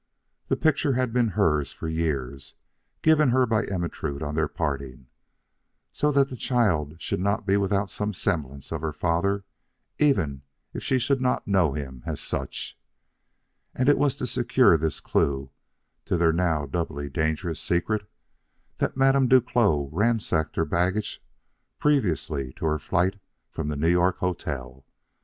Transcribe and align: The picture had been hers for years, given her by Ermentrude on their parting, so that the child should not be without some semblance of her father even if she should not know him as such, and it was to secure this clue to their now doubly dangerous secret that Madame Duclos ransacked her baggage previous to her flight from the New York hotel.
The 0.47 0.57
picture 0.57 0.93
had 0.93 1.13
been 1.13 1.27
hers 1.27 1.71
for 1.73 1.87
years, 1.87 2.55
given 3.03 3.29
her 3.29 3.45
by 3.45 3.67
Ermentrude 3.67 4.23
on 4.23 4.33
their 4.33 4.47
parting, 4.47 5.05
so 5.93 6.11
that 6.11 6.29
the 6.31 6.35
child 6.35 6.95
should 6.99 7.19
not 7.19 7.45
be 7.45 7.55
without 7.55 7.87
some 7.91 8.11
semblance 8.11 8.71
of 8.71 8.81
her 8.81 8.93
father 8.93 9.43
even 9.99 10.41
if 10.73 10.81
she 10.81 10.97
should 10.97 11.21
not 11.21 11.47
know 11.47 11.73
him 11.73 12.01
as 12.03 12.19
such, 12.19 12.79
and 13.75 13.87
it 13.87 13.97
was 13.99 14.15
to 14.15 14.25
secure 14.25 14.75
this 14.75 15.01
clue 15.01 15.51
to 16.05 16.17
their 16.17 16.33
now 16.33 16.65
doubly 16.65 17.07
dangerous 17.07 17.59
secret 17.59 18.09
that 18.79 18.97
Madame 18.97 19.27
Duclos 19.29 19.87
ransacked 19.91 20.55
her 20.55 20.65
baggage 20.65 21.23
previous 21.77 22.25
to 22.25 22.55
her 22.61 22.79
flight 22.79 23.19
from 23.51 23.67
the 23.67 23.75
New 23.77 23.89
York 23.91 24.17
hotel. 24.17 24.83